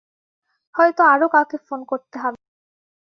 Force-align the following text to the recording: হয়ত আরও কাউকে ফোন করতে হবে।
হয়ত 0.75 0.97
আরও 1.07 1.27
কাউকে 1.27 1.57
ফোন 1.67 1.79
করতে 1.83 2.15
হবে। 2.19 2.39